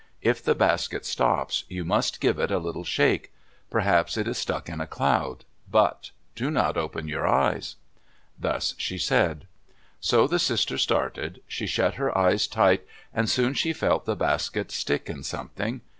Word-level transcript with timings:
If 0.23 0.41
the 0.43 0.55
basket 0.55 1.05
stops, 1.05 1.63
you 1.69 1.85
must 1.85 2.19
give 2.19 2.39
it 2.39 2.49
a 2.49 2.57
little 2.57 2.83
shake. 2.83 3.31
Perhaps 3.69 4.17
it 4.17 4.27
is 4.27 4.39
stuck 4.39 4.67
in 4.67 4.81
a 4.81 4.87
cloud. 4.87 5.45
But 5.69 6.09
do 6.33 6.49
not 6.49 6.75
open 6.75 7.07
your 7.07 7.27
eyes." 7.27 7.75
Thus 8.35 8.73
she 8.79 8.97
said. 8.97 9.45
So 9.99 10.25
the 10.25 10.39
sister 10.39 10.79
started. 10.79 11.43
She 11.47 11.67
shut 11.67 11.93
her 12.01 12.17
eyes 12.17 12.47
tight, 12.47 12.83
and 13.13 13.29
soon 13.29 13.53
she 13.53 13.73
felt 13.73 14.05
the 14.05 14.15
basket 14.15 14.71
stick 14.71 15.07
in 15.07 15.21
something. 15.21 15.81